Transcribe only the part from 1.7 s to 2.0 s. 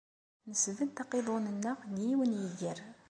deg